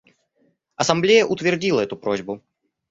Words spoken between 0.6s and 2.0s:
Ассамблея утвердила эту